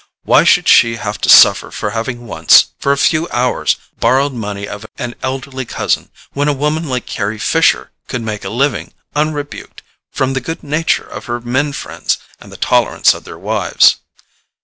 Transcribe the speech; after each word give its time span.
Why 0.23 0.43
should 0.43 0.67
she 0.67 0.95
have 0.95 1.21
to 1.21 1.29
suffer 1.29 1.69
for 1.69 1.91
having 1.91 2.25
once, 2.25 2.71
for 2.79 2.91
a 2.91 2.97
few 2.97 3.29
hours, 3.29 3.75
borrowed 3.99 4.33
money 4.33 4.67
of 4.67 4.87
an 4.97 5.13
elderly 5.21 5.63
cousin, 5.63 6.09
when 6.33 6.47
a 6.47 6.53
woman 6.57 6.89
like 6.89 7.05
Carry 7.05 7.37
Fisher 7.37 7.91
could 8.07 8.23
make 8.23 8.43
a 8.43 8.49
living 8.49 8.93
unrebuked 9.15 9.83
from 10.11 10.33
the 10.33 10.41
good 10.41 10.63
nature 10.63 11.05
of 11.07 11.25
her 11.25 11.39
men 11.39 11.71
friends 11.71 12.17
and 12.39 12.51
the 12.51 12.57
tolerance 12.57 13.13
of 13.13 13.25
their 13.25 13.37
wives? 13.37 13.97